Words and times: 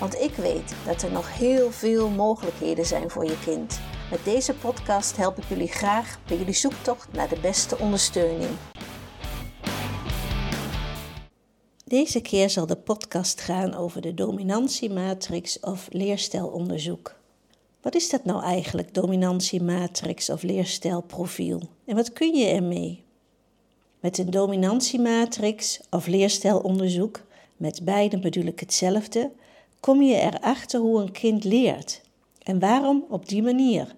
Want 0.00 0.20
ik 0.20 0.34
weet 0.34 0.74
dat 0.86 1.02
er 1.02 1.12
nog 1.12 1.38
heel 1.38 1.70
veel 1.70 2.08
mogelijkheden 2.08 2.86
zijn 2.86 3.10
voor 3.10 3.24
je 3.24 3.38
kind. 3.44 3.80
Met 4.10 4.24
deze 4.24 4.54
podcast 4.54 5.16
help 5.16 5.38
ik 5.38 5.44
jullie 5.48 5.68
graag 5.68 6.18
bij 6.26 6.36
jullie 6.36 6.54
zoektocht 6.54 7.12
naar 7.12 7.28
de 7.28 7.40
beste 7.40 7.78
ondersteuning. 7.78 8.50
Deze 11.84 12.20
keer 12.20 12.50
zal 12.50 12.66
de 12.66 12.76
podcast 12.76 13.40
gaan 13.40 13.74
over 13.74 14.00
de 14.00 14.14
dominantiematrix 14.14 15.60
of 15.60 15.88
leerstijlonderzoek. 15.90 17.14
Wat 17.80 17.94
is 17.94 18.10
dat 18.10 18.24
nou 18.24 18.42
eigenlijk, 18.42 18.94
dominantiematrix 18.94 20.30
of 20.30 20.42
leerstijlprofiel? 20.42 21.62
En 21.84 21.96
wat 21.96 22.12
kun 22.12 22.34
je 22.34 22.46
ermee? 22.46 23.02
Met 24.00 24.18
een 24.18 24.30
dominantiematrix 24.30 25.80
of 25.90 26.06
leerstijlonderzoek, 26.06 27.20
met 27.56 27.84
beide 27.84 28.18
bedoel 28.18 28.44
ik 28.44 28.60
hetzelfde, 28.60 29.30
kom 29.80 30.02
je 30.02 30.14
erachter 30.14 30.80
hoe 30.80 31.00
een 31.00 31.12
kind 31.12 31.44
leert 31.44 32.00
en 32.42 32.58
waarom 32.58 33.04
op 33.08 33.28
die 33.28 33.42
manier. 33.42 33.94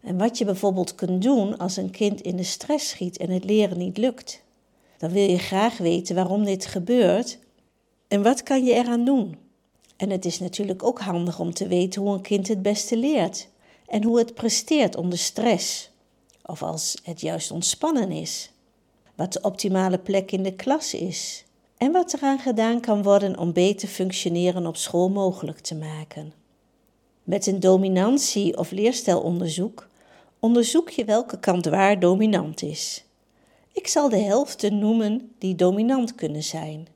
En 0.00 0.18
wat 0.18 0.38
je 0.38 0.44
bijvoorbeeld 0.44 0.94
kunt 0.94 1.22
doen 1.22 1.58
als 1.58 1.76
een 1.76 1.90
kind 1.90 2.20
in 2.20 2.36
de 2.36 2.42
stress 2.42 2.88
schiet 2.88 3.16
en 3.16 3.30
het 3.30 3.44
leren 3.44 3.78
niet 3.78 3.96
lukt. 3.96 4.42
Dan 4.98 5.10
wil 5.10 5.30
je 5.30 5.38
graag 5.38 5.78
weten 5.78 6.14
waarom 6.14 6.44
dit 6.44 6.66
gebeurt 6.66 7.38
en 8.08 8.22
wat 8.22 8.42
kan 8.42 8.64
je 8.64 8.72
eraan 8.72 9.04
doen. 9.04 9.36
En 9.96 10.10
het 10.10 10.24
is 10.24 10.38
natuurlijk 10.38 10.82
ook 10.82 11.00
handig 11.00 11.40
om 11.40 11.54
te 11.54 11.68
weten 11.68 12.02
hoe 12.02 12.14
een 12.14 12.20
kind 12.20 12.48
het 12.48 12.62
beste 12.62 12.96
leert 12.96 13.48
en 13.86 14.04
hoe 14.04 14.18
het 14.18 14.34
presteert 14.34 14.96
onder 14.96 15.18
stress 15.18 15.90
of 16.42 16.62
als 16.62 16.96
het 17.02 17.20
juist 17.20 17.50
ontspannen 17.50 18.10
is. 18.10 18.50
Wat 19.14 19.32
de 19.32 19.40
optimale 19.40 19.98
plek 19.98 20.32
in 20.32 20.42
de 20.42 20.54
klas 20.54 20.94
is 20.94 21.44
en 21.78 21.92
wat 21.92 22.14
eraan 22.14 22.38
gedaan 22.38 22.80
kan 22.80 23.02
worden 23.02 23.38
om 23.38 23.52
beter 23.52 23.88
functioneren 23.88 24.66
op 24.66 24.76
school 24.76 25.08
mogelijk 25.08 25.58
te 25.58 25.74
maken. 25.74 26.32
Met 27.24 27.46
een 27.46 27.60
dominantie- 27.60 28.56
of 28.56 28.70
leerstijlonderzoek 28.70 29.88
onderzoek 30.40 30.90
je 30.90 31.04
welke 31.04 31.38
kant 31.38 31.66
waar 31.66 32.00
dominant 32.00 32.62
is. 32.62 33.04
Ik 33.72 33.86
zal 33.86 34.08
de 34.08 34.18
helften 34.18 34.78
noemen 34.78 35.32
die 35.38 35.54
dominant 35.54 36.14
kunnen 36.14 36.42
zijn. 36.42 36.88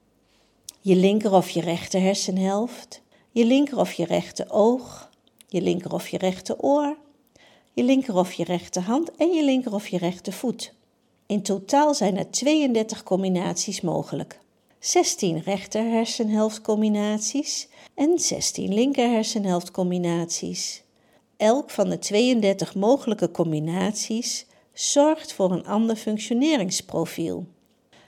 Je 0.81 0.97
linker 0.97 1.33
of 1.33 1.51
je 1.51 1.61
rechter 1.61 2.01
hersenhelft, 2.01 3.03
je 3.31 3.45
linker 3.45 3.79
of 3.79 3.93
je 3.93 4.05
rechter 4.05 4.47
oog, 4.51 5.11
je 5.49 5.61
linker 5.61 5.93
of 5.93 6.09
je 6.09 6.19
rechter 6.19 6.59
oor, 6.59 6.97
je 7.73 7.83
linker 7.83 8.15
of 8.15 8.33
je 8.33 8.45
rechterhand 8.45 9.17
en 9.17 9.29
je 9.29 9.45
linker 9.45 9.75
of 9.75 9.89
je 9.89 9.99
rechtervoet. 9.99 10.75
In 11.27 11.43
totaal 11.43 11.95
zijn 11.95 12.19
er 12.19 12.31
32 12.31 13.03
combinaties 13.03 13.81
mogelijk. 13.81 14.41
16 14.83 15.39
rechter 15.39 15.91
hersenhelftcombinaties 15.91 17.69
en 17.95 18.19
16 18.19 18.75
linker 18.75 19.11
hersenhelftcombinaties. 19.11 20.83
Elk 21.37 21.71
van 21.71 21.89
de 21.89 21.99
32 21.99 22.75
mogelijke 22.75 23.31
combinaties 23.31 24.47
zorgt 24.73 25.33
voor 25.33 25.53
een 25.53 25.67
ander 25.67 25.97
functioneringsprofiel. 25.97 27.47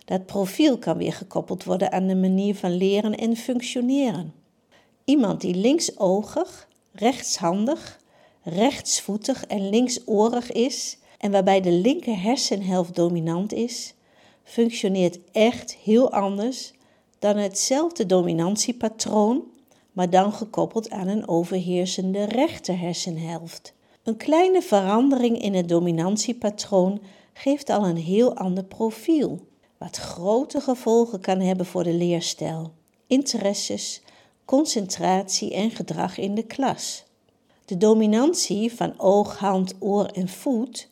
Dat 0.04 0.26
profiel 0.26 0.78
kan 0.78 0.96
weer 0.96 1.12
gekoppeld 1.12 1.64
worden 1.64 1.92
aan 1.92 2.06
de 2.06 2.16
manier 2.16 2.54
van 2.54 2.76
leren 2.76 3.14
en 3.14 3.36
functioneren. 3.36 4.34
Iemand 5.04 5.40
die 5.40 5.54
linksoogig, 5.54 6.68
rechtshandig, 6.92 8.00
rechtsvoetig 8.42 9.46
en 9.46 9.68
linksorig 9.68 10.52
is 10.52 10.98
en 11.18 11.30
waarbij 11.30 11.60
de 11.60 11.72
linker 11.72 12.22
hersenhelft 12.22 12.94
dominant 12.94 13.52
is, 13.52 13.94
functioneert 14.44 15.19
echt 15.32 15.75
heel 15.75 16.12
anders 16.12 16.72
dan 17.19 17.37
hetzelfde 17.37 18.06
dominantiepatroon, 18.06 19.43
maar 19.93 20.10
dan 20.10 20.32
gekoppeld 20.32 20.91
aan 20.91 21.09
een 21.09 21.28
overheersende 21.28 22.25
rechter 22.25 22.78
hersenhelft. 22.78 23.75
Een 24.03 24.16
kleine 24.16 24.62
verandering 24.62 25.43
in 25.43 25.55
het 25.55 25.69
dominantiepatroon 25.69 27.00
geeft 27.32 27.71
al 27.71 27.87
een 27.87 27.97
heel 27.97 28.37
ander 28.37 28.65
profiel, 28.65 29.41
wat 29.78 29.97
grote 29.97 30.61
gevolgen 30.61 31.21
kan 31.21 31.41
hebben 31.41 31.66
voor 31.66 31.84
de 31.84 31.93
leerstijl, 31.93 32.72
interesses, 33.06 34.03
concentratie 34.44 35.55
en 35.55 35.71
gedrag 35.71 36.19
in 36.19 36.34
de 36.34 36.43
klas. 36.43 37.05
De 37.65 37.76
dominantie 37.76 38.72
van 38.72 39.00
oog, 39.00 39.38
hand, 39.38 39.75
oor 39.78 40.05
en 40.05 40.28
voet 40.28 40.88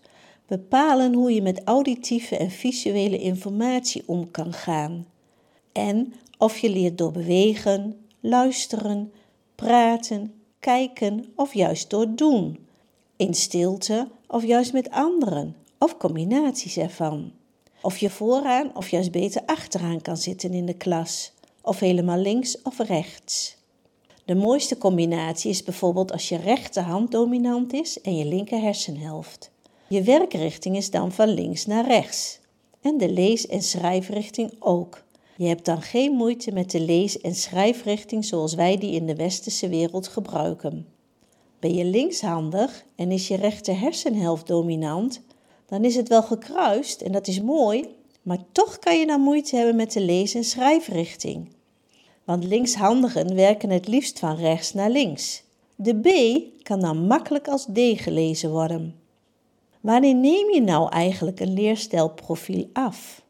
bepalen 0.52 1.14
hoe 1.14 1.34
je 1.34 1.42
met 1.42 1.62
auditieve 1.64 2.36
en 2.36 2.50
visuele 2.50 3.18
informatie 3.18 4.02
om 4.06 4.30
kan 4.30 4.52
gaan. 4.52 5.06
En 5.72 6.14
of 6.38 6.58
je 6.58 6.70
leert 6.70 6.98
door 6.98 7.12
bewegen, 7.12 7.96
luisteren, 8.20 9.12
praten, 9.54 10.34
kijken 10.58 11.32
of 11.36 11.54
juist 11.54 11.90
door 11.90 12.14
doen. 12.14 12.58
In 13.16 13.34
stilte 13.34 14.08
of 14.26 14.44
juist 14.44 14.72
met 14.72 14.90
anderen 14.90 15.56
of 15.78 15.96
combinaties 15.96 16.76
ervan. 16.76 17.32
Of 17.82 17.98
je 17.98 18.10
vooraan 18.10 18.76
of 18.76 18.88
juist 18.88 19.10
beter 19.10 19.42
achteraan 19.46 20.00
kan 20.00 20.16
zitten 20.16 20.52
in 20.52 20.66
de 20.66 20.76
klas. 20.76 21.32
Of 21.62 21.78
helemaal 21.78 22.18
links 22.18 22.62
of 22.62 22.78
rechts. 22.78 23.56
De 24.24 24.34
mooiste 24.34 24.78
combinatie 24.78 25.50
is 25.50 25.62
bijvoorbeeld 25.62 26.12
als 26.12 26.28
je 26.28 26.36
rechterhand 26.36 27.10
dominant 27.10 27.72
is 27.72 28.00
en 28.00 28.16
je 28.16 28.24
linker 28.24 28.60
hersenhelft. 28.60 29.50
Je 29.92 30.02
werkrichting 30.02 30.76
is 30.76 30.90
dan 30.90 31.12
van 31.12 31.28
links 31.28 31.66
naar 31.66 31.86
rechts. 31.86 32.40
En 32.80 32.98
de 32.98 33.10
lees- 33.10 33.46
en 33.46 33.62
schrijfrichting 33.62 34.52
ook. 34.58 35.04
Je 35.36 35.46
hebt 35.46 35.64
dan 35.64 35.82
geen 35.82 36.12
moeite 36.12 36.52
met 36.52 36.70
de 36.70 36.80
lees- 36.80 37.20
en 37.20 37.34
schrijfrichting 37.34 38.24
zoals 38.24 38.54
wij 38.54 38.78
die 38.78 38.90
in 38.92 39.06
de 39.06 39.14
westerse 39.14 39.68
wereld 39.68 40.08
gebruiken. 40.08 40.86
Ben 41.58 41.74
je 41.74 41.84
linkshandig 41.84 42.84
en 42.96 43.10
is 43.10 43.28
je 43.28 43.36
rechter 43.36 43.78
hersenhelft 43.80 44.46
dominant, 44.46 45.22
dan 45.66 45.84
is 45.84 45.94
het 45.94 46.08
wel 46.08 46.22
gekruist 46.22 47.00
en 47.00 47.12
dat 47.12 47.26
is 47.26 47.40
mooi, 47.40 47.88
maar 48.22 48.44
toch 48.52 48.78
kan 48.78 48.98
je 48.98 49.06
dan 49.06 49.20
moeite 49.20 49.56
hebben 49.56 49.76
met 49.76 49.92
de 49.92 50.00
lees- 50.00 50.34
en 50.34 50.44
schrijfrichting. 50.44 51.48
Want 52.24 52.44
linkshandigen 52.44 53.34
werken 53.34 53.70
het 53.70 53.88
liefst 53.88 54.18
van 54.18 54.36
rechts 54.36 54.72
naar 54.72 54.90
links. 54.90 55.42
De 55.76 55.94
B 56.00 56.08
kan 56.62 56.80
dan 56.80 57.06
makkelijk 57.06 57.48
als 57.48 57.64
D 57.64 57.78
gelezen 57.78 58.50
worden. 58.50 59.00
Wanneer 59.82 60.14
neem 60.14 60.50
je 60.52 60.60
nou 60.60 60.90
eigenlijk 60.90 61.40
een 61.40 61.52
leerstijlprofiel 61.52 62.68
af? 62.72 63.22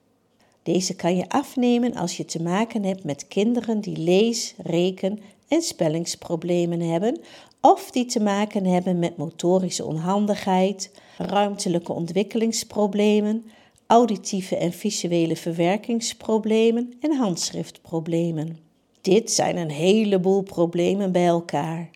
Deze 0.63 0.95
kan 0.95 1.17
je 1.17 1.29
afnemen 1.29 1.95
als 1.95 2.17
je 2.17 2.25
te 2.25 2.43
maken 2.43 2.83
hebt 2.85 3.05
met 3.05 3.29
kinderen 3.29 3.81
die 3.81 3.97
lees-, 3.97 4.55
reken- 4.59 5.21
en 5.49 5.63
spellingsproblemen 5.63 6.81
hebben 6.81 7.21
of 7.61 7.91
die 7.91 8.05
te 8.05 8.21
maken 8.21 8.65
hebben 8.65 8.99
met 8.99 9.17
motorische 9.17 9.85
onhandigheid, 9.85 10.91
ruimtelijke 11.19 11.93
ontwikkelingsproblemen, 11.93 13.45
auditieve 13.87 14.57
en 14.57 14.73
visuele 14.73 15.37
verwerkingsproblemen 15.37 16.93
en 17.01 17.17
handschriftproblemen. 17.17 18.59
Dit 19.01 19.31
zijn 19.31 19.57
een 19.57 19.71
heleboel 19.71 20.43
problemen 20.43 21.13
bij 21.13 21.27
elkaar. 21.27 21.91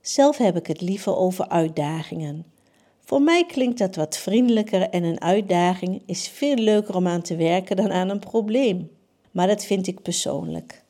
Zelf 0.00 0.36
heb 0.36 0.56
ik 0.56 0.66
het 0.66 0.80
liever 0.80 1.16
over 1.16 1.48
uitdagingen. 1.48 2.51
Voor 3.12 3.22
mij 3.22 3.46
klinkt 3.46 3.78
dat 3.78 3.96
wat 3.96 4.16
vriendelijker 4.16 4.88
en 4.88 5.04
een 5.04 5.20
uitdaging 5.20 6.02
is 6.06 6.28
veel 6.28 6.54
leuker 6.54 6.96
om 6.96 7.06
aan 7.06 7.22
te 7.22 7.36
werken 7.36 7.76
dan 7.76 7.92
aan 7.92 8.08
een 8.08 8.18
probleem. 8.18 8.90
Maar 9.30 9.46
dat 9.46 9.64
vind 9.64 9.86
ik 9.86 10.02
persoonlijk. 10.02 10.82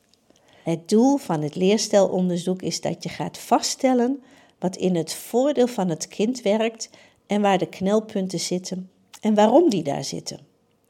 Het 0.63 0.89
doel 0.89 1.17
van 1.17 1.41
het 1.41 1.55
leerstijlonderzoek 1.55 2.61
is 2.61 2.81
dat 2.81 3.03
je 3.03 3.09
gaat 3.09 3.37
vaststellen 3.37 4.23
wat 4.59 4.75
in 4.75 4.95
het 4.95 5.13
voordeel 5.13 5.67
van 5.67 5.89
het 5.89 6.07
kind 6.07 6.41
werkt 6.41 6.89
en 7.27 7.41
waar 7.41 7.57
de 7.57 7.65
knelpunten 7.65 8.39
zitten 8.39 8.89
en 9.21 9.33
waarom 9.33 9.69
die 9.69 9.83
daar 9.83 10.03
zitten. 10.03 10.39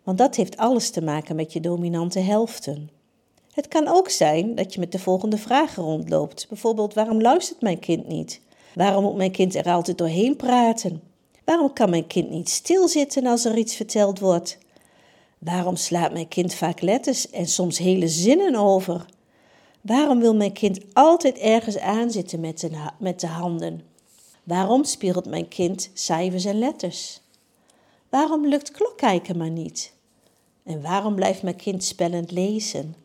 Want 0.03 0.17
dat 0.17 0.35
heeft 0.35 0.57
alles 0.57 0.89
te 0.89 1.01
maken 1.01 1.35
met 1.35 1.53
je 1.53 1.59
dominante 1.59 2.19
helften. 2.19 2.89
Het 3.53 3.67
kan 3.67 3.87
ook 3.87 4.09
zijn 4.09 4.55
dat 4.55 4.73
je 4.73 4.79
met 4.79 4.91
de 4.91 4.99
volgende 4.99 5.37
vragen 5.37 5.83
rondloopt. 5.83 6.45
Bijvoorbeeld, 6.49 6.93
waarom 6.93 7.21
luistert 7.21 7.61
mijn 7.61 7.79
kind 7.79 8.07
niet? 8.07 8.41
Waarom 8.75 9.03
moet 9.03 9.15
mijn 9.15 9.31
kind 9.31 9.55
er 9.55 9.65
altijd 9.65 9.97
doorheen 9.97 10.35
praten? 10.35 11.12
Waarom 11.43 11.73
kan 11.73 11.89
mijn 11.89 12.07
kind 12.07 12.29
niet 12.29 12.49
stilzitten 12.49 13.25
als 13.25 13.45
er 13.45 13.57
iets 13.57 13.75
verteld 13.75 14.19
wordt? 14.19 14.57
Waarom 15.37 15.75
slaat 15.75 16.13
mijn 16.13 16.27
kind 16.27 16.53
vaak 16.53 16.81
letters 16.81 17.29
en 17.29 17.47
soms 17.47 17.77
hele 17.77 18.07
zinnen 18.07 18.55
over? 18.55 19.05
Waarom 19.81 20.19
wil 20.19 20.35
mijn 20.35 20.53
kind 20.53 20.79
altijd 20.93 21.37
ergens 21.37 21.77
aanzitten 21.77 22.39
met 22.39 22.59
de, 22.59 22.69
met 22.99 23.19
de 23.19 23.27
handen? 23.27 23.81
Waarom 24.43 24.83
speelt 24.83 25.25
mijn 25.25 25.47
kind 25.47 25.89
cijfers 25.93 26.45
en 26.45 26.59
letters? 26.59 27.21
Waarom 28.09 28.47
lukt 28.47 28.71
klokkijken 28.71 29.37
maar 29.37 29.49
niet? 29.49 29.93
En 30.63 30.81
waarom 30.81 31.15
blijft 31.15 31.43
mijn 31.43 31.55
kind 31.55 31.83
spellend 31.83 32.31
lezen? 32.31 32.95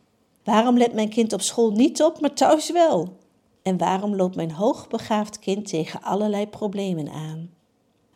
Waarom 0.45 0.79
let 0.79 0.93
mijn 0.93 1.09
kind 1.09 1.33
op 1.33 1.41
school 1.41 1.71
niet 1.71 2.03
op, 2.03 2.21
maar 2.21 2.35
thuis 2.35 2.71
wel? 2.71 3.17
En 3.63 3.79
waarom 3.79 4.17
loopt 4.17 4.37
mijn 4.37 4.53
hoogbegaafd 4.53 5.39
kind 5.39 5.69
tegen 5.69 6.03
allerlei 6.03 6.47
problemen 6.47 7.09
aan? 7.09 7.51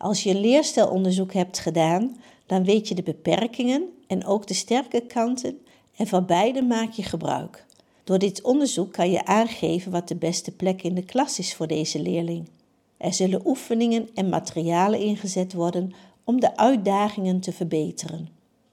Als 0.03 0.23
je 0.23 0.35
leerstelonderzoek 0.35 1.33
hebt 1.33 1.59
gedaan, 1.59 2.17
dan 2.47 2.65
weet 2.65 2.89
je 2.89 2.95
de 2.95 3.03
beperkingen 3.03 3.89
en 4.07 4.27
ook 4.27 4.47
de 4.47 4.55
sterke 4.55 5.01
kanten 5.01 5.59
en 5.97 6.07
van 6.07 6.27
beide 6.27 6.63
maak 6.63 6.91
je 6.93 7.03
gebruik. 7.03 7.67
Door 8.05 8.19
dit 8.19 8.43
onderzoek 8.43 8.93
kan 8.93 9.11
je 9.11 9.25
aangeven 9.25 9.93
wat 9.93 10.09
de 10.09 10.17
beste 10.17 10.51
plek 10.51 10.83
in 10.83 10.95
de 10.95 11.05
klas 11.05 11.39
is 11.39 11.55
voor 11.55 11.67
deze 11.67 12.01
leerling. 12.01 12.49
Er 12.97 13.13
zullen 13.13 13.47
oefeningen 13.47 14.09
en 14.15 14.29
materialen 14.29 15.01
ingezet 15.01 15.53
worden 15.53 15.93
om 16.25 16.41
de 16.41 16.57
uitdagingen 16.57 17.41
te 17.41 17.53
verbeteren. 17.53 18.29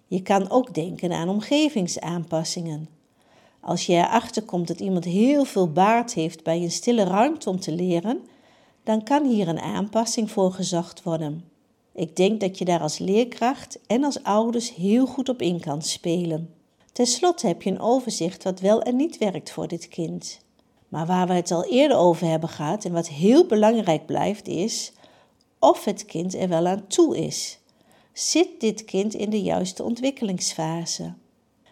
Je 0.08 0.22
kan 0.22 0.50
ook 0.50 0.74
denken 0.74 1.12
aan 1.12 1.30
omgevingsaanpassingen. 1.30 2.90
Als 3.60 3.86
je 3.86 3.94
erachter 3.94 4.44
komt 4.44 4.68
dat 4.68 4.80
iemand 4.80 5.06
heel 5.06 5.46
veel 5.46 5.72
baard 5.72 6.14
heeft 6.14 6.44
bij 6.44 6.62
een 6.62 6.72
stille 6.72 7.04
ruimte 7.04 7.50
om 7.50 7.60
te 7.60 7.72
leren, 7.72 8.22
dan 8.84 9.04
kan 9.04 9.26
hier 9.26 9.48
een 9.48 9.60
aanpassing 9.60 10.32
voor 10.32 10.52
gezocht 10.52 11.04
worden. 11.04 11.44
Ik 11.94 12.16
denk 12.16 12.40
dat 12.40 12.58
je 12.58 12.66
daar 12.66 12.82
als 12.82 12.98
leerkracht 12.98 13.80
en 13.88 14.04
als 14.04 14.24
ouders 14.24 14.76
heel 14.76 15.06
goed 15.06 15.30
op 15.30 15.42
in 15.42 15.60
kan 15.60 15.82
spelen. 15.82 16.54
Ten 16.92 17.06
slotte 17.06 17.48
heb 17.48 17.62
je 17.62 17.70
een 17.70 17.80
overzicht 17.80 18.44
wat 18.44 18.60
wel 18.60 18.82
en 18.82 18.96
niet 18.96 19.18
werkt 19.18 19.52
voor 19.52 19.68
dit 19.68 19.88
kind. 19.88 20.40
Maar 20.90 21.06
waar 21.06 21.28
we 21.28 21.34
het 21.34 21.52
al 21.52 21.66
eerder 21.66 21.98
over 21.98 22.28
hebben 22.28 22.50
gehad 22.50 22.86
en 22.86 22.92
wat 22.92 23.08
heel 23.08 23.46
belangrijk 23.46 24.06
blijft 24.06 24.48
is 24.48 24.92
of 25.60 25.86
het 25.86 26.06
kind 26.06 26.36
er 26.36 26.48
wel 26.48 26.68
aan 26.68 26.88
toe 26.88 27.18
is. 27.18 27.60
Zit 28.14 28.60
dit 28.60 28.86
kind 28.86 29.14
in 29.14 29.30
de 29.30 29.42
juiste 29.42 29.84
ontwikkelingsfase? 29.84 31.14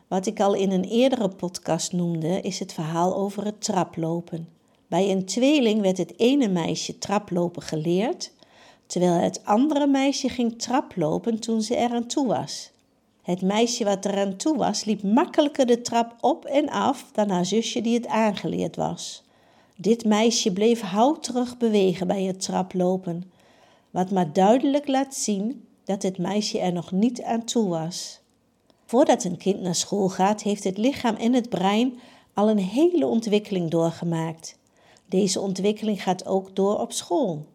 Wat 0.08 0.26
ik 0.26 0.40
al 0.40 0.54
in 0.54 0.72
een 0.72 0.84
eerdere 0.84 1.30
podcast 1.30 1.94
noemde, 1.94 2.42
is 2.42 2.60
het 2.60 2.74
verhaal 2.74 3.16
over 3.16 3.46
het 3.46 3.62
traplopen. 3.62 4.48
Bij 4.88 5.12
een 5.12 5.26
tweeling 5.26 5.82
werd 5.82 5.98
het 5.98 6.20
ene 6.20 6.48
meisje 6.48 6.98
traplopen 6.98 7.62
geleerd, 7.62 8.32
terwijl 8.86 9.14
het 9.14 9.46
andere 9.46 9.88
meisje 9.88 10.30
ging 10.30 10.60
traplopen 10.60 11.40
toen 11.40 11.62
ze 11.62 11.76
eraan 11.76 12.08
toe 12.08 12.28
was. 12.28 12.72
Het 13.22 13.42
meisje 13.42 13.84
wat 13.84 14.06
eraan 14.06 14.36
toe 14.36 14.58
was, 14.58 14.84
liep 14.84 15.04
makkelijker 15.04 15.66
de 15.66 15.82
trap 15.82 16.16
op 16.22 16.46
en 16.46 16.70
af 16.70 17.10
dan 17.12 17.30
haar 17.30 17.46
zusje 17.46 17.82
die 17.82 17.94
het 17.94 18.08
aangeleerd 18.08 18.76
was. 18.76 19.24
Dit 19.76 20.06
meisje 20.06 20.54
bleef 20.54 20.82
houterig 20.82 21.58
bewegen 21.58 22.08
bij 22.08 22.24
het 22.24 22.42
traplopen, 22.42 23.32
wat 23.90 24.12
maar 24.12 24.34
duidelijk 24.34 24.88
laat 24.88 25.16
zien 25.16 25.66
dat 25.84 26.04
het 26.04 26.18
meisje 26.18 26.60
er 26.60 26.74
nog 26.74 26.92
niet 26.92 27.22
aan 27.22 27.44
toe 27.44 27.68
was. 27.70 28.20
Voordat 28.86 29.24
een 29.24 29.38
kind 29.38 29.62
naar 29.62 29.76
school 29.76 30.10
gaat, 30.10 30.42
heeft 30.42 30.64
het 30.64 30.78
lichaam 30.78 31.16
en 31.16 31.34
het 31.34 31.50
brein 31.50 32.00
al 32.34 32.50
een 32.50 32.60
hele 32.60 33.06
ontwikkeling 33.06 33.70
doorgemaakt. 33.70 34.57
Deze 35.10 35.40
ontwikkeling 35.40 36.04
gaat 36.04 36.26
ook 36.26 36.56
door 36.56 36.80
op 36.80 36.92
school. 36.92 37.46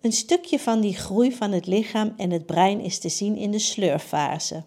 Een 0.00 0.12
stukje 0.12 0.58
van 0.58 0.80
die 0.80 0.94
groei 0.94 1.32
van 1.32 1.52
het 1.52 1.66
lichaam 1.66 2.14
en 2.16 2.30
het 2.30 2.46
brein 2.46 2.80
is 2.80 2.98
te 2.98 3.08
zien 3.08 3.36
in 3.36 3.50
de 3.50 3.58
sleurfase. 3.58 4.62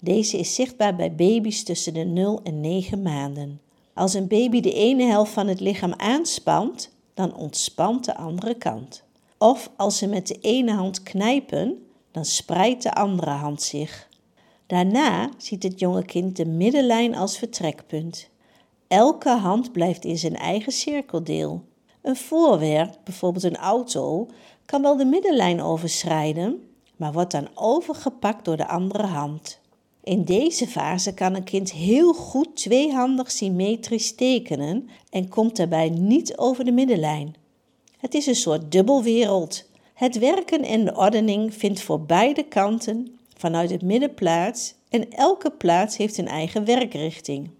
Deze 0.00 0.38
is 0.38 0.54
zichtbaar 0.54 0.96
bij 0.96 1.14
baby's 1.14 1.62
tussen 1.62 1.94
de 1.94 2.04
0 2.04 2.40
en 2.42 2.60
9 2.60 3.02
maanden. 3.02 3.60
Als 3.94 4.14
een 4.14 4.28
baby 4.28 4.60
de 4.60 4.72
ene 4.72 5.04
helft 5.04 5.32
van 5.32 5.46
het 5.46 5.60
lichaam 5.60 5.94
aanspant, 5.96 6.90
dan 7.14 7.34
ontspant 7.34 8.04
de 8.04 8.16
andere 8.16 8.54
kant. 8.54 9.02
Of 9.38 9.70
als 9.76 9.98
ze 9.98 10.06
met 10.06 10.26
de 10.26 10.38
ene 10.40 10.72
hand 10.72 11.02
knijpen, 11.02 11.86
dan 12.10 12.24
spreidt 12.24 12.82
de 12.82 12.94
andere 12.94 13.30
hand 13.30 13.62
zich. 13.62 14.08
Daarna 14.66 15.30
ziet 15.36 15.62
het 15.62 15.80
jonge 15.80 16.04
kind 16.04 16.36
de 16.36 16.46
middenlijn 16.46 17.14
als 17.14 17.38
vertrekpunt. 17.38 18.28
Elke 18.88 19.30
hand 19.30 19.72
blijft 19.72 20.04
in 20.04 20.18
zijn 20.18 20.36
eigen 20.36 20.72
cirkeldeel. 20.72 21.64
Een 22.02 22.16
voorwerp, 22.16 22.98
bijvoorbeeld 23.04 23.44
een 23.44 23.56
auto, 23.56 24.28
kan 24.64 24.82
wel 24.82 24.96
de 24.96 25.04
middenlijn 25.04 25.62
overschrijden, 25.62 26.68
maar 26.96 27.12
wordt 27.12 27.30
dan 27.30 27.48
overgepakt 27.54 28.44
door 28.44 28.56
de 28.56 28.68
andere 28.68 29.06
hand. 29.06 29.60
In 30.02 30.24
deze 30.24 30.66
fase 30.66 31.14
kan 31.14 31.34
een 31.34 31.44
kind 31.44 31.72
heel 31.72 32.12
goed 32.12 32.56
tweehandig 32.56 33.30
symmetrisch 33.30 34.14
tekenen 34.14 34.88
en 35.10 35.28
komt 35.28 35.56
daarbij 35.56 35.88
niet 35.88 36.36
over 36.36 36.64
de 36.64 36.72
middenlijn. 36.72 37.34
Het 37.98 38.14
is 38.14 38.26
een 38.26 38.34
soort 38.34 38.72
dubbelwereld. 38.72 39.64
Het 39.94 40.18
werken 40.18 40.62
en 40.62 40.84
de 40.84 40.96
ordening 40.96 41.54
vindt 41.54 41.80
voor 41.80 42.00
beide 42.00 42.42
kanten 42.42 43.18
vanuit 43.36 43.70
het 43.70 43.82
midden 43.82 44.14
plaats 44.14 44.74
en 44.88 45.10
elke 45.10 45.50
plaats 45.50 45.96
heeft 45.96 46.18
een 46.18 46.28
eigen 46.28 46.64
werkrichting. 46.64 47.50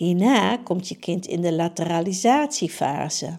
Hierna 0.00 0.56
komt 0.56 0.88
je 0.88 0.96
kind 0.96 1.26
in 1.26 1.40
de 1.40 1.52
lateralisatiefase. 1.52 3.38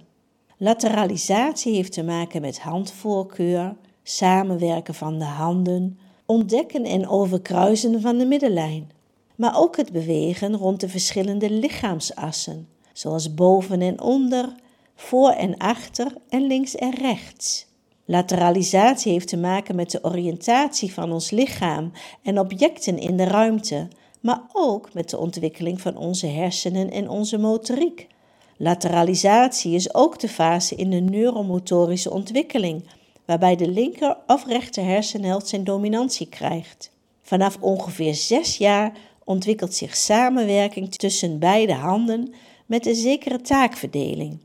Lateralisatie 0.57 1.75
heeft 1.75 1.91
te 1.91 2.03
maken 2.03 2.41
met 2.41 2.59
handvoorkeur, 2.59 3.75
samenwerken 4.03 4.93
van 4.93 5.19
de 5.19 5.25
handen, 5.25 5.99
ontdekken 6.25 6.83
en 6.83 7.07
overkruisen 7.07 8.01
van 8.01 8.17
de 8.17 8.25
middenlijn, 8.25 8.91
maar 9.35 9.59
ook 9.59 9.77
het 9.77 9.91
bewegen 9.91 10.55
rond 10.55 10.79
de 10.79 10.89
verschillende 10.89 11.49
lichaamsassen, 11.49 12.67
zoals 12.93 13.33
boven 13.33 13.81
en 13.81 14.01
onder, 14.01 14.55
voor 14.95 15.29
en 15.29 15.57
achter 15.57 16.13
en 16.29 16.47
links 16.47 16.75
en 16.75 16.93
rechts. 16.95 17.67
Lateralisatie 18.05 19.11
heeft 19.11 19.27
te 19.27 19.37
maken 19.37 19.75
met 19.75 19.91
de 19.91 20.03
oriëntatie 20.03 20.93
van 20.93 21.11
ons 21.11 21.29
lichaam 21.29 21.91
en 22.23 22.39
objecten 22.39 22.97
in 22.97 23.17
de 23.17 23.23
ruimte, 23.23 23.87
maar 24.21 24.41
ook 24.53 24.93
met 24.93 25.09
de 25.09 25.17
ontwikkeling 25.17 25.81
van 25.81 25.97
onze 25.97 26.27
hersenen 26.27 26.91
en 26.91 27.09
onze 27.09 27.37
motoriek. 27.37 28.07
Lateralisatie 28.57 29.75
is 29.75 29.93
ook 29.93 30.19
de 30.19 30.27
fase 30.27 30.75
in 30.75 30.89
de 30.89 30.99
neuromotorische 30.99 32.11
ontwikkeling, 32.11 32.83
waarbij 33.25 33.55
de 33.55 33.67
linker 33.67 34.17
of 34.27 34.45
rechter 34.45 34.83
hersenhelft 34.83 35.47
zijn 35.47 35.63
dominantie 35.63 36.27
krijgt. 36.27 36.91
Vanaf 37.21 37.57
ongeveer 37.59 38.15
zes 38.15 38.57
jaar 38.57 38.93
ontwikkelt 39.23 39.73
zich 39.73 39.95
samenwerking 39.95 40.95
tussen 40.95 41.39
beide 41.39 41.73
handen 41.73 42.33
met 42.65 42.85
een 42.85 42.95
zekere 42.95 43.41
taakverdeling. 43.41 44.39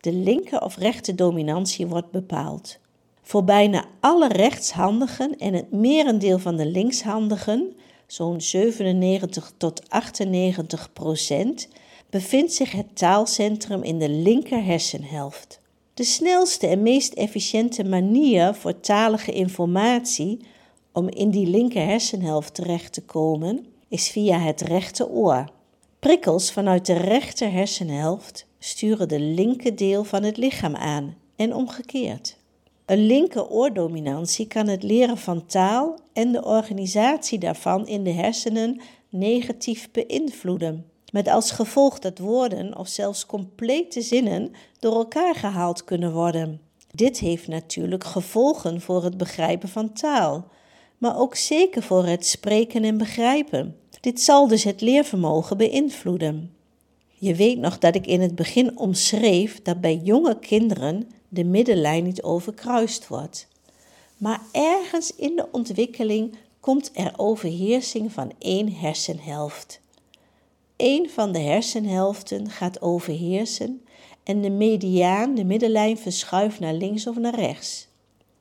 De 0.00 0.12
linker 0.12 0.62
of 0.62 0.76
rechter 0.76 1.16
dominantie 1.16 1.86
wordt 1.86 2.10
bepaald. 2.10 2.78
Voor 3.22 3.44
bijna 3.44 3.84
alle 4.00 4.28
rechtshandigen 4.28 5.38
en 5.38 5.54
het 5.54 5.72
merendeel 5.72 6.38
van 6.38 6.56
de 6.56 6.66
linkshandigen, 6.66 7.76
zo'n 8.06 8.40
97 8.40 9.52
tot 9.56 9.90
98 9.90 10.92
procent, 10.92 11.68
bevindt 12.10 12.52
zich 12.52 12.72
het 12.72 12.96
taalcentrum 12.96 13.82
in 13.82 13.98
de 13.98 14.08
linker 14.08 14.64
hersenhelft. 14.64 15.60
De 15.94 16.04
snelste 16.04 16.66
en 16.66 16.82
meest 16.82 17.12
efficiënte 17.12 17.84
manier 17.84 18.54
voor 18.54 18.80
talige 18.80 19.32
informatie 19.32 20.40
om 20.92 21.08
in 21.08 21.30
die 21.30 21.46
linker 21.46 21.84
hersenhelft 21.84 22.54
terecht 22.54 22.92
te 22.92 23.02
komen, 23.02 23.66
is 23.88 24.08
via 24.08 24.38
het 24.38 24.60
rechteroor. 24.60 25.44
Prikkels 25.98 26.52
vanuit 26.52 26.86
de 26.86 26.92
rechter 26.92 27.52
hersenhelft 27.52 28.46
sturen 28.58 29.08
de 29.08 29.20
linker 29.20 29.76
deel 29.76 30.04
van 30.04 30.22
het 30.22 30.36
lichaam 30.36 30.76
aan 30.76 31.16
en 31.36 31.54
omgekeerd. 31.54 32.36
Een 32.86 33.06
linker 33.06 33.48
oordominantie 33.48 34.46
kan 34.46 34.68
het 34.68 34.82
leren 34.82 35.18
van 35.18 35.46
taal 35.46 35.98
en 36.12 36.32
de 36.32 36.44
organisatie 36.44 37.38
daarvan 37.38 37.86
in 37.86 38.04
de 38.04 38.12
hersenen 38.12 38.80
negatief 39.08 39.90
beïnvloeden 39.90 40.92
met 41.12 41.28
als 41.28 41.50
gevolg 41.50 41.98
dat 41.98 42.18
woorden 42.18 42.78
of 42.78 42.88
zelfs 42.88 43.26
complete 43.26 44.00
zinnen 44.00 44.50
door 44.78 44.94
elkaar 44.94 45.34
gehaald 45.34 45.84
kunnen 45.84 46.12
worden. 46.12 46.60
Dit 46.90 47.18
heeft 47.18 47.48
natuurlijk 47.48 48.04
gevolgen 48.04 48.80
voor 48.80 49.04
het 49.04 49.16
begrijpen 49.16 49.68
van 49.68 49.92
taal, 49.92 50.48
maar 50.98 51.18
ook 51.18 51.34
zeker 51.34 51.82
voor 51.82 52.06
het 52.06 52.26
spreken 52.26 52.84
en 52.84 52.98
begrijpen. 52.98 53.76
Dit 54.00 54.20
zal 54.20 54.48
dus 54.48 54.64
het 54.64 54.80
leervermogen 54.80 55.56
beïnvloeden. 55.56 56.54
Je 57.08 57.34
weet 57.34 57.58
nog 57.58 57.78
dat 57.78 57.94
ik 57.94 58.06
in 58.06 58.20
het 58.20 58.34
begin 58.34 58.78
omschreef 58.78 59.62
dat 59.62 59.80
bij 59.80 60.00
jonge 60.02 60.38
kinderen 60.38 61.08
de 61.34 61.44
middenlijn 61.44 62.04
niet 62.04 62.22
overkruist 62.22 63.08
wordt. 63.08 63.48
Maar 64.16 64.40
ergens 64.52 65.14
in 65.16 65.36
de 65.36 65.46
ontwikkeling 65.52 66.36
komt 66.60 66.90
er 66.94 67.12
overheersing 67.16 68.12
van 68.12 68.32
één 68.38 68.72
hersenhelft. 68.72 69.80
Een 70.76 71.10
van 71.10 71.32
de 71.32 71.38
hersenhelften 71.38 72.50
gaat 72.50 72.82
overheersen 72.82 73.82
en 74.22 74.40
de 74.40 74.50
mediaan, 74.50 75.34
de 75.34 75.44
middenlijn, 75.44 75.98
verschuift 75.98 76.60
naar 76.60 76.74
links 76.74 77.06
of 77.06 77.16
naar 77.16 77.34
rechts. 77.34 77.88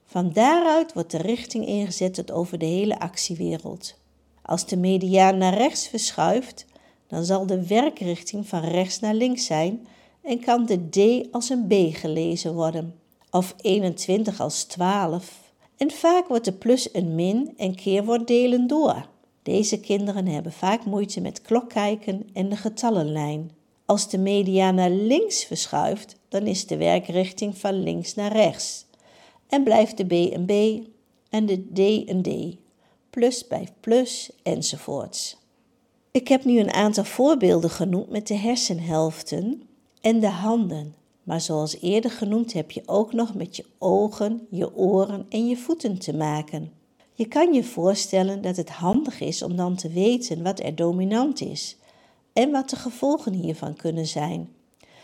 Van 0.06 0.32
daaruit 0.34 0.94
wordt 0.94 1.12
de 1.12 1.18
richting 1.18 1.66
ingezet 1.66 2.14
tot 2.14 2.32
over 2.32 2.58
de 2.58 2.66
hele 2.66 3.00
actiewereld. 3.00 3.96
Als 4.42 4.66
de 4.66 4.78
mediaan 4.78 5.38
naar 5.38 5.58
rechts 5.58 5.88
verschuift, 5.88 6.66
dan 7.08 7.26
zal 7.26 7.46
de 7.46 7.68
werkrichting 7.68 8.48
van 8.48 8.64
rechts 8.64 9.00
naar 9.00 9.14
links 9.14 9.46
zijn 9.46 9.88
en 10.24 10.40
kan 10.40 10.66
de 10.66 10.90
D 10.90 11.28
als 11.32 11.50
een 11.50 11.68
B 11.68 11.96
gelezen 11.96 12.54
worden, 12.54 12.96
of 13.32 13.56
21 13.62 14.40
als 14.40 14.64
12. 14.64 15.54
En 15.78 15.92
vaak 15.92 16.28
wordt 16.28 16.46
de 16.46 16.54
plus 16.54 16.94
een 16.94 17.16
min 17.16 17.54
en 17.58 17.76
keer 17.76 18.06
wordt 18.06 18.28
delen 18.28 18.68
door. 18.68 19.08
Deze 19.44 19.80
kinderen 19.80 20.28
hebben 20.28 20.52
vaak 20.52 20.86
moeite 20.86 21.22
met 21.22 21.42
klokkijken 21.42 22.30
en 22.34 22.50
de 22.50 22.56
getallenlijn. 22.56 23.52
Als 23.86 24.10
de 24.10 24.18
media 24.18 24.72
naar 24.72 24.90
links 24.90 25.44
verschuift, 25.44 26.16
dan 26.30 26.48
is 26.48 26.68
de 26.68 26.78
werkrichting 26.78 27.58
van 27.58 27.84
links 27.84 28.14
naar 28.14 28.32
rechts. 28.32 28.86
En 29.48 29.64
blijft 29.64 29.98
de 29.98 30.06
B 30.06 30.12
een 30.12 30.46
B 30.46 30.86
en 31.30 31.46
de 31.46 31.64
D 31.74 32.10
een 32.10 32.22
D. 32.22 32.58
Plus 33.10 33.44
blijft 33.44 33.74
plus 33.80 34.32
enzovoorts. 34.44 35.38
Ik 36.12 36.28
heb 36.28 36.44
nu 36.44 36.60
een 36.60 36.74
aantal 36.74 37.04
voorbeelden 37.04 37.70
genoemd 37.70 38.10
met 38.10 38.28
de 38.28 38.36
hersenhelften 38.36 39.62
en 40.04 40.20
de 40.20 40.30
handen. 40.30 40.96
Maar 41.24 41.42
zoals 41.42 41.82
eerder 41.82 42.12
genoemd 42.12 42.54
heb 42.54 42.72
je 42.72 42.82
ook 42.86 43.14
nog 43.14 43.34
met 43.34 43.56
je 43.56 43.66
ogen, 43.78 44.48
je 44.50 44.76
oren 44.76 45.26
en 45.30 45.48
je 45.48 45.58
voeten 45.58 45.98
te 45.98 46.16
maken. 46.16 46.72
Je 47.14 47.28
kan 47.28 47.54
je 47.54 47.64
voorstellen 47.64 48.42
dat 48.42 48.56
het 48.56 48.70
handig 48.70 49.20
is 49.20 49.42
om 49.42 49.56
dan 49.56 49.76
te 49.76 49.90
weten 49.90 50.44
wat 50.44 50.60
er 50.60 50.76
dominant 50.76 51.42
is 51.42 51.78
en 52.34 52.52
wat 52.52 52.70
de 52.70 52.76
gevolgen 52.76 53.34
hiervan 53.34 53.76
kunnen 53.76 54.08
zijn. 54.08 54.50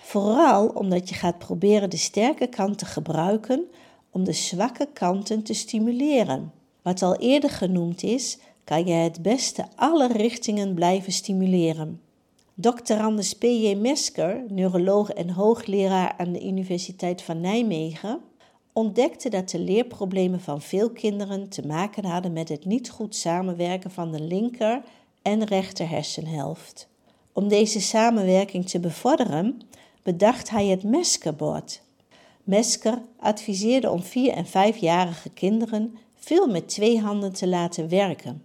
Vooral 0.01 0.67
omdat 0.67 1.09
je 1.09 1.15
gaat 1.15 1.37
proberen 1.37 1.89
de 1.89 1.97
sterke 1.97 2.47
kant 2.47 2.77
te 2.77 2.85
gebruiken 2.85 3.65
om 4.09 4.23
de 4.23 4.33
zwakke 4.33 4.87
kanten 4.93 5.43
te 5.43 5.53
stimuleren. 5.53 6.51
Wat 6.81 7.01
al 7.01 7.15
eerder 7.15 7.49
genoemd 7.49 8.03
is, 8.03 8.37
kan 8.63 8.85
je 8.85 8.93
het 8.93 9.21
beste 9.21 9.65
alle 9.75 10.07
richtingen 10.07 10.73
blijven 10.73 11.11
stimuleren. 11.11 12.01
Dr. 12.61 12.93
Anders 12.93 13.33
P.J. 13.33 13.75
Mesker, 13.75 14.43
neuroloog 14.49 15.09
en 15.09 15.29
hoogleraar 15.29 16.13
aan 16.17 16.31
de 16.31 16.45
Universiteit 16.45 17.21
van 17.21 17.41
Nijmegen, 17.41 18.19
ontdekte 18.73 19.29
dat 19.29 19.49
de 19.49 19.59
leerproblemen 19.59 20.39
van 20.39 20.61
veel 20.61 20.89
kinderen 20.89 21.49
te 21.49 21.67
maken 21.67 22.05
hadden 22.05 22.33
met 22.33 22.49
het 22.49 22.65
niet 22.65 22.89
goed 22.89 23.15
samenwerken 23.15 23.91
van 23.91 24.11
de 24.11 24.21
linker 24.21 24.81
en 25.21 25.43
rechter 25.43 25.89
hersenhelft. 25.89 26.87
Om 27.33 27.47
deze 27.47 27.81
samenwerking 27.81 28.69
te 28.69 28.79
bevorderen, 28.79 29.61
bedacht 30.03 30.49
hij 30.49 30.67
het 30.67 30.83
Meskerbord. 30.83 31.81
Mesker 32.43 33.01
adviseerde 33.19 33.89
om 33.89 34.03
vier- 34.03 34.33
en 34.33 34.45
vijfjarige 34.45 35.29
kinderen 35.29 35.97
veel 36.15 36.47
met 36.47 36.67
twee 36.67 36.99
handen 36.99 37.33
te 37.33 37.47
laten 37.47 37.89
werken. 37.89 38.43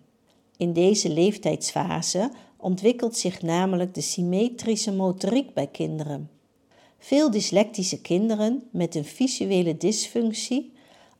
In 0.56 0.72
deze 0.72 1.08
leeftijdsfase 1.08 2.30
ontwikkelt 2.64 3.16
zich 3.16 3.42
namelijk 3.42 3.94
de 3.94 4.00
symmetrische 4.00 4.92
motoriek 4.92 5.54
bij 5.54 5.66
kinderen. 5.66 6.30
Veel 6.98 7.30
dyslectische 7.30 8.00
kinderen 8.00 8.62
met 8.70 8.94
een 8.94 9.04
visuele 9.04 9.76
dysfunctie 9.76 10.72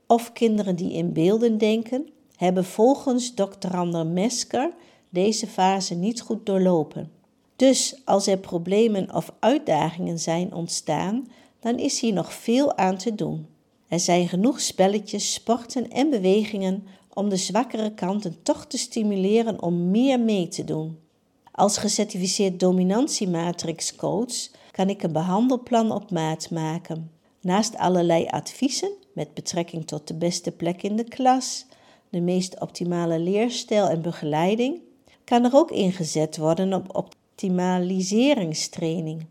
of 0.06 0.32
kinderen 0.32 0.76
die 0.76 0.92
in 0.92 1.12
beelden 1.12 1.58
denken, 1.58 2.08
hebben 2.36 2.64
volgens 2.64 3.34
Dr. 3.34 3.78
Mesker 4.06 4.74
deze 5.08 5.46
fase 5.46 5.94
niet 5.94 6.20
goed 6.20 6.46
doorlopen. 6.46 7.10
Dus 7.56 8.00
als 8.04 8.26
er 8.26 8.38
problemen 8.38 9.14
of 9.14 9.32
uitdagingen 9.38 10.18
zijn 10.18 10.54
ontstaan, 10.54 11.28
dan 11.60 11.78
is 11.78 12.00
hier 12.00 12.12
nog 12.12 12.32
veel 12.32 12.76
aan 12.76 12.96
te 12.96 13.14
doen. 13.14 13.46
Er 13.88 14.00
zijn 14.00 14.28
genoeg 14.28 14.60
spelletjes, 14.60 15.32
sporten 15.32 15.90
en 15.90 16.10
bewegingen 16.10 16.86
om 17.14 17.28
de 17.28 17.36
zwakkere 17.36 17.94
kanten 17.94 18.42
toch 18.42 18.66
te 18.66 18.78
stimuleren 18.78 19.62
om 19.62 19.90
meer 19.90 20.20
mee 20.20 20.48
te 20.48 20.64
doen. 20.64 21.02
Als 21.56 21.78
gecertificeerd 21.78 22.60
dominantiematrixcoach 22.60 24.48
kan 24.70 24.88
ik 24.88 25.02
een 25.02 25.12
behandelplan 25.12 25.92
op 25.92 26.10
maat 26.10 26.50
maken. 26.50 27.10
Naast 27.40 27.76
allerlei 27.76 28.26
adviezen 28.26 28.90
met 29.12 29.34
betrekking 29.34 29.86
tot 29.86 30.08
de 30.08 30.14
beste 30.14 30.52
plek 30.52 30.82
in 30.82 30.96
de 30.96 31.04
klas, 31.04 31.66
de 32.08 32.20
meest 32.20 32.60
optimale 32.60 33.18
leerstijl 33.18 33.88
en 33.88 34.02
begeleiding, 34.02 34.80
kan 35.24 35.44
er 35.44 35.54
ook 35.54 35.70
ingezet 35.70 36.36
worden 36.36 36.74
op 36.74 36.96
optimaliseringstraining. 36.96 39.26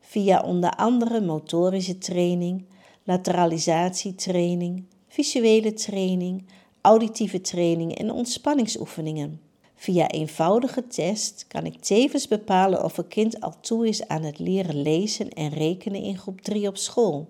Via 0.00 0.42
onder 0.42 0.70
andere 0.70 1.20
motorische 1.20 1.98
training, 1.98 2.64
lateralisatietraining, 3.04 4.84
visuele 5.08 5.72
training, 5.72 6.46
auditieve 6.80 7.40
training 7.40 7.94
en 7.94 8.10
ontspanningsoefeningen. 8.10 9.49
Via 9.80 10.08
eenvoudige 10.08 10.86
test 10.86 11.44
kan 11.48 11.66
ik 11.66 11.80
tevens 11.80 12.28
bepalen 12.28 12.84
of 12.84 12.98
een 12.98 13.08
kind 13.08 13.40
al 13.40 13.54
toe 13.60 13.88
is 13.88 14.08
aan 14.08 14.22
het 14.22 14.38
leren 14.38 14.82
lezen 14.82 15.28
en 15.28 15.48
rekenen 15.48 16.02
in 16.02 16.18
groep 16.18 16.40
3 16.40 16.68
op 16.68 16.76
school. 16.76 17.28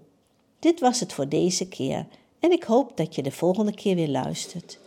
Dit 0.58 0.80
was 0.80 1.00
het 1.00 1.12
voor 1.12 1.28
deze 1.28 1.68
keer 1.68 2.06
en 2.40 2.52
ik 2.52 2.62
hoop 2.62 2.96
dat 2.96 3.14
je 3.14 3.22
de 3.22 3.30
volgende 3.30 3.74
keer 3.74 3.94
weer 3.94 4.08
luistert. 4.08 4.78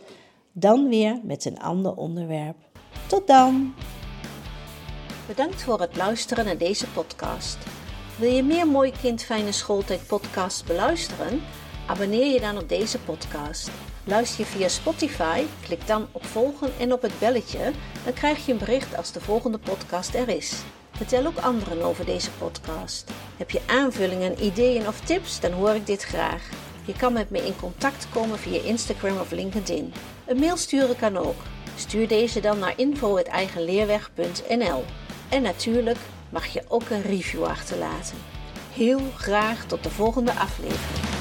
Dan 0.52 0.88
weer 0.88 1.20
met 1.22 1.44
een 1.44 1.60
ander 1.60 1.94
onderwerp. 1.94 2.56
Tot 3.06 3.26
dan! 3.26 3.74
Bedankt 5.26 5.62
voor 5.62 5.80
het 5.80 5.96
luisteren 5.96 6.44
naar 6.44 6.58
deze 6.58 6.86
podcast. 6.86 7.58
Wil 8.18 8.30
je 8.30 8.42
meer 8.42 8.66
Mooi 8.66 8.92
Kind 9.00 9.22
Fijne 9.22 9.52
Schooltijd 9.52 10.06
podcasts 10.06 10.64
beluisteren? 10.64 11.40
Abonneer 11.86 12.32
je 12.32 12.40
dan 12.40 12.58
op 12.58 12.68
deze 12.68 12.98
podcast. 12.98 13.70
Luister 14.06 14.38
je 14.38 14.46
via 14.46 14.68
Spotify? 14.68 15.42
Klik 15.62 15.86
dan 15.86 16.08
op 16.12 16.24
volgen 16.24 16.70
en 16.78 16.92
op 16.92 17.02
het 17.02 17.18
belletje. 17.18 17.72
Dan 18.04 18.12
krijg 18.12 18.46
je 18.46 18.52
een 18.52 18.58
bericht 18.58 18.96
als 18.96 19.12
de 19.12 19.20
volgende 19.20 19.58
podcast 19.58 20.14
er 20.14 20.28
is. 20.28 20.62
Vertel 20.90 21.26
ook 21.26 21.38
anderen 21.38 21.82
over 21.82 22.04
deze 22.04 22.30
podcast. 22.30 23.10
Heb 23.36 23.50
je 23.50 23.60
aanvullingen, 23.66 24.44
ideeën 24.44 24.88
of 24.88 25.00
tips? 25.00 25.40
Dan 25.40 25.52
hoor 25.52 25.74
ik 25.74 25.86
dit 25.86 26.02
graag. 26.02 26.48
Je 26.84 26.92
kan 26.92 27.12
met 27.12 27.30
me 27.30 27.46
in 27.46 27.56
contact 27.56 28.08
komen 28.12 28.38
via 28.38 28.62
Instagram 28.62 29.18
of 29.18 29.30
LinkedIn. 29.30 29.92
Een 30.26 30.38
mail 30.38 30.56
sturen 30.56 30.96
kan 30.96 31.16
ook. 31.16 31.42
Stuur 31.76 32.08
deze 32.08 32.40
dan 32.40 32.58
naar 32.58 32.74
info.eigenleerweg.nl 32.76 34.84
En 35.28 35.42
natuurlijk 35.42 35.98
mag 36.30 36.46
je 36.46 36.62
ook 36.68 36.90
een 36.90 37.02
review 37.02 37.44
achterlaten. 37.44 38.16
Heel 38.72 39.00
graag 39.16 39.64
tot 39.64 39.82
de 39.82 39.90
volgende 39.90 40.32
aflevering. 40.32 41.13